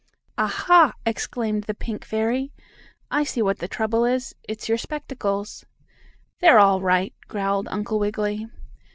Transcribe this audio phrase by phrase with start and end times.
[0.35, 2.51] "Aha!" exclaimed the pink fairy.
[3.11, 4.33] "I see what the trouble is.
[4.47, 5.63] It's your spectacles."
[6.39, 8.47] "They're all right," growled Uncle Wiggily.